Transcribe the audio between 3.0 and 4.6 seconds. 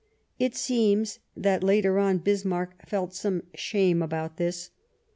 some shame about